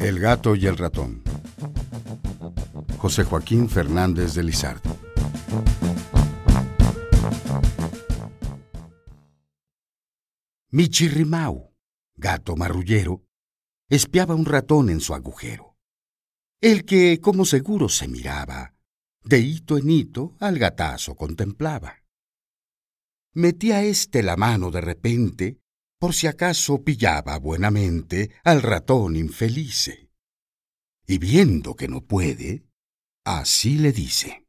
El 0.00 0.18
gato 0.20 0.54
y 0.54 0.66
el 0.66 0.76
ratón. 0.76 1.22
José 2.98 3.24
Joaquín 3.24 3.68
Fernández 3.68 4.34
de 4.34 4.42
Lizardi. 4.42 4.90
Michirrimau, 10.70 11.72
gato 12.16 12.56
marrullero, 12.56 13.22
espiaba 13.88 14.34
un 14.34 14.44
ratón 14.44 14.90
en 14.90 15.00
su 15.00 15.14
agujero. 15.14 15.76
El 16.60 16.84
que, 16.84 17.20
como 17.20 17.44
seguro 17.44 17.88
se 17.88 18.08
miraba, 18.08 18.74
de 19.22 19.38
hito 19.38 19.78
en 19.78 19.88
hito 19.88 20.34
al 20.40 20.58
gatazo 20.58 21.14
contemplaba. 21.14 22.03
Metía 23.34 23.82
éste 23.82 24.22
la 24.22 24.36
mano 24.36 24.70
de 24.70 24.80
repente, 24.80 25.58
por 25.98 26.14
si 26.14 26.28
acaso 26.28 26.84
pillaba 26.84 27.36
buenamente 27.38 28.30
al 28.44 28.62
ratón 28.62 29.16
infelice. 29.16 30.10
Y 31.06 31.18
viendo 31.18 31.74
que 31.74 31.88
no 31.88 32.02
puede, 32.02 32.66
así 33.24 33.76
le 33.76 33.92
dice. 33.92 34.46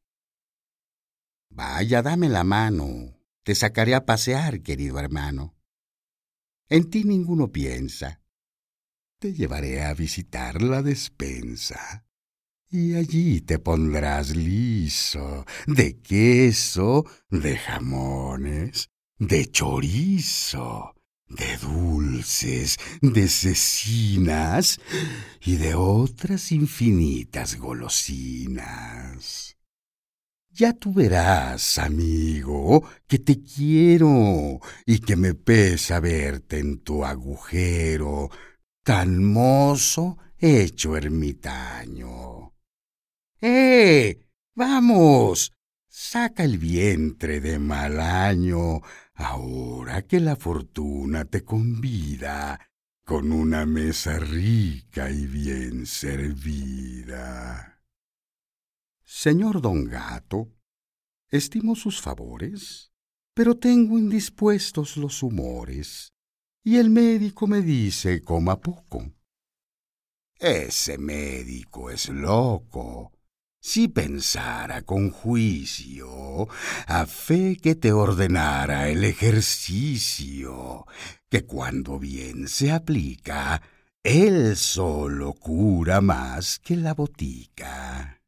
Vaya, 1.50 2.04
dame 2.04 2.30
la 2.30 2.44
mano, 2.44 3.20
te 3.44 3.56
sacaré 3.56 3.96
a 3.96 4.06
pasear, 4.06 4.62
querido 4.62 5.00
hermano. 5.00 5.56
En 6.70 6.90
ti 6.90 7.04
ninguno 7.04 7.52
piensa. 7.52 8.22
Te 9.20 9.34
llevaré 9.34 9.84
a 9.84 9.94
visitar 9.94 10.62
la 10.62 10.84
despensa. 10.84 12.06
Y 12.78 12.96
allí 12.96 13.40
te 13.40 13.58
pondrás 13.58 14.36
liso 14.36 15.46
de 15.66 15.98
queso, 16.02 17.06
de 17.30 17.58
jamones, 17.58 18.90
de 19.18 19.50
chorizo, 19.50 20.94
de 21.26 21.56
dulces, 21.56 22.78
de 23.02 23.30
cecinas 23.30 24.82
y 25.40 25.56
de 25.56 25.74
otras 25.74 26.52
infinitas 26.52 27.56
golosinas. 27.56 29.56
Ya 30.52 30.74
tú 30.74 30.94
verás, 30.94 31.78
amigo, 31.78 32.84
que 33.08 33.20
te 33.20 33.42
quiero 33.42 34.60
y 34.86 35.00
que 35.00 35.16
me 35.16 35.34
pesa 35.34 36.02
verte 36.02 36.60
en 36.60 36.80
tu 36.80 37.06
agujero, 37.06 38.30
tan 38.84 39.24
mozo 39.24 40.18
hecho 40.38 40.98
ermitaño. 40.98 42.45
¡Eh! 43.48 44.26
¡Vamos! 44.56 45.54
Saca 45.88 46.44
el 46.44 46.58
vientre 46.58 47.42
de 47.42 47.60
mal 47.60 48.00
año, 48.00 48.82
ahora 49.14 50.02
que 50.02 50.20
la 50.20 50.36
fortuna 50.36 51.26
te 51.26 51.44
convida 51.44 52.60
con 53.04 53.32
una 53.32 53.68
mesa 53.68 54.18
rica 54.18 55.12
y 55.12 55.28
bien 55.28 55.86
servida. 55.86 57.84
Señor 59.04 59.62
don 59.62 59.86
Gato, 59.86 60.52
estimo 61.30 61.76
sus 61.76 62.02
favores, 62.02 62.92
pero 63.36 63.60
tengo 63.60 64.00
indispuestos 64.00 64.98
los 64.98 65.22
humores, 65.22 66.16
y 66.64 66.78
el 66.78 66.90
médico 66.90 67.46
me 67.46 67.62
dice 67.62 68.24
coma 68.24 68.60
poco. 68.60 69.14
Ese 70.40 70.98
médico 70.98 71.92
es 71.92 72.10
loco. 72.10 73.15
Si 73.68 73.88
pensara 73.88 74.84
con 74.84 75.10
juicio, 75.10 76.48
a 76.86 77.08
fe 77.08 77.58
que 77.58 77.74
te 77.74 77.92
ordenara 77.92 78.90
el 78.90 79.04
ejercicio, 79.04 80.86
que 81.32 81.48
cuando 81.48 81.98
bien 81.98 82.48
se 82.48 82.72
aplica, 82.72 83.64
él 84.04 84.56
solo 84.56 85.34
cura 85.34 86.00
más 86.00 86.60
que 86.60 86.78
la 86.78 86.94
botica. 86.94 88.22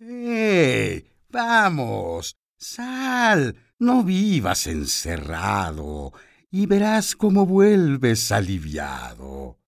¡Eh! 0.00 1.04
Vamos, 1.28 2.38
sal, 2.56 3.54
no 3.78 4.02
vivas 4.02 4.66
encerrado, 4.66 6.14
y 6.50 6.64
verás 6.64 7.16
cómo 7.16 7.44
vuelves 7.44 8.32
aliviado. 8.32 9.58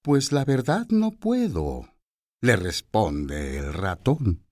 Pues 0.00 0.32
la 0.32 0.46
verdad 0.46 0.86
no 0.88 1.10
puedo, 1.10 1.93
le 2.44 2.56
responde 2.56 3.56
el 3.56 3.72
ratón. 3.72 4.44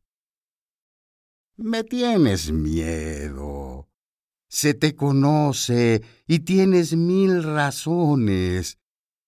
Me 1.56 1.84
tienes 1.84 2.50
miedo. 2.50 3.90
Se 4.48 4.72
te 4.72 4.96
conoce 4.96 6.02
y 6.26 6.38
tienes 6.38 6.96
mil 6.96 7.42
razones, 7.42 8.78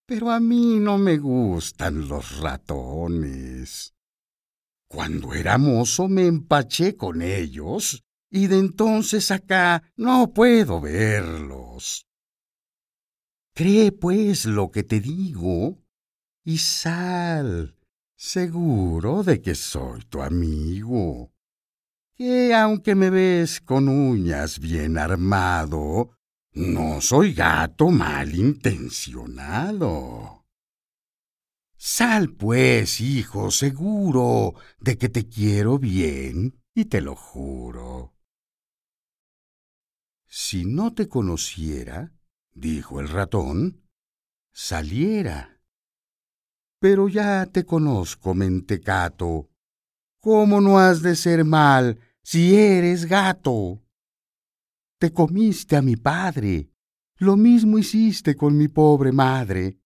pero 0.06 0.30
a 0.30 0.40
mí 0.40 0.78
no 0.80 0.96
me 0.96 1.18
gustan 1.18 2.08
los 2.08 2.38
ratones. 2.38 3.94
Cuando 4.88 5.34
era 5.34 5.58
mozo 5.58 6.08
me 6.08 6.26
empaché 6.26 6.96
con 6.96 7.20
ellos 7.20 8.02
y 8.30 8.46
de 8.46 8.60
entonces 8.60 9.30
acá 9.30 9.92
no 9.94 10.32
puedo 10.32 10.80
verlos. 10.80 12.06
Cree 13.52 13.92
pues 13.92 14.46
lo 14.46 14.70
que 14.70 14.84
te 14.84 15.00
digo 15.00 15.82
y 16.44 16.58
sal, 16.58 17.74
seguro 18.24 19.22
de 19.22 19.42
que 19.42 19.54
soy 19.54 20.02
tu 20.06 20.22
amigo. 20.22 21.30
Que 22.14 22.54
aunque 22.54 22.94
me 22.94 23.10
ves 23.10 23.60
con 23.60 23.86
uñas 23.86 24.60
bien 24.60 24.96
armado, 24.96 26.16
no 26.52 27.02
soy 27.02 27.34
gato 27.34 27.90
mal 27.90 28.34
intencionado. 28.34 30.46
Sal 31.76 32.32
pues, 32.32 33.02
hijo, 33.02 33.50
seguro 33.50 34.54
de 34.80 34.96
que 34.96 35.10
te 35.10 35.28
quiero 35.28 35.78
bien 35.78 36.62
y 36.74 36.86
te 36.86 37.02
lo 37.02 37.14
juro. 37.14 38.14
Si 40.26 40.64
no 40.64 40.94
te 40.94 41.10
conociera, 41.10 42.14
dijo 42.54 43.00
el 43.00 43.10
ratón, 43.10 43.86
saliera. 44.50 45.53
Pero 46.84 47.08
ya 47.08 47.46
te 47.46 47.64
conozco, 47.64 48.34
mentecato. 48.34 49.48
¿Cómo 50.20 50.60
no 50.60 50.78
has 50.78 51.00
de 51.00 51.16
ser 51.16 51.42
mal 51.42 51.98
si 52.22 52.54
eres 52.56 53.06
gato? 53.06 53.82
Te 54.98 55.10
comiste 55.10 55.76
a 55.76 55.80
mi 55.80 55.96
padre, 55.96 56.68
lo 57.16 57.38
mismo 57.38 57.78
hiciste 57.78 58.36
con 58.36 58.58
mi 58.58 58.68
pobre 58.68 59.12
madre 59.12 59.78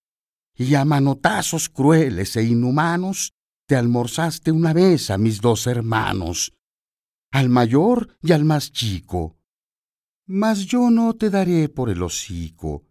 y 0.57 0.75
a 0.75 0.85
manotazos 0.85 1.69
crueles 1.69 2.35
e 2.35 2.43
inhumanos 2.43 3.33
te 3.69 3.77
almorzaste 3.77 4.51
una 4.51 4.73
vez 4.73 5.11
a 5.11 5.19
mis 5.19 5.41
dos 5.41 5.69
hermanos, 5.69 6.53
al 7.31 7.49
mayor 7.49 8.19
y 8.23 8.33
al 8.33 8.45
más 8.45 8.73
chico. 8.73 9.39
Mas 10.27 10.67
yo 10.67 10.91
no 10.91 11.15
te 11.15 11.31
daré 11.31 11.69
por 11.69 11.91
el 11.91 12.03
hocico, 12.03 12.88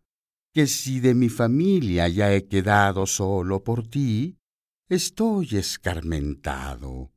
que 0.57 0.65
si 0.65 0.99
de 0.99 1.13
mi 1.13 1.29
familia 1.29 2.07
ya 2.07 2.33
he 2.33 2.47
quedado 2.47 3.05
solo 3.05 3.63
por 3.63 3.87
ti, 3.87 4.39
estoy 4.89 5.55
escarmentado. 5.55 7.13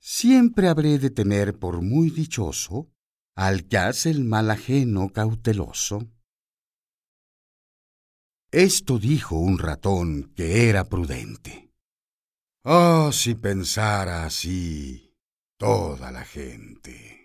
Siempre 0.00 0.68
habré 0.68 0.98
de 0.98 1.10
tener 1.10 1.58
por 1.58 1.82
muy 1.82 2.08
dichoso 2.08 2.90
al 3.36 3.68
que 3.68 3.76
hace 3.76 4.08
el 4.08 4.24
mal 4.24 4.50
ajeno 4.50 5.10
cauteloso. 5.10 6.10
Esto 8.50 8.98
dijo 8.98 9.36
un 9.36 9.58
ratón 9.58 10.32
que 10.34 10.70
era 10.70 10.88
prudente. 10.88 11.74
Oh, 12.64 13.12
si 13.12 13.34
pensara 13.34 14.24
así 14.24 15.14
toda 15.58 16.10
la 16.10 16.24
gente. 16.24 17.21